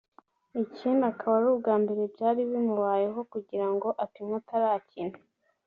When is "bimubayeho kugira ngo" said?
2.49-3.87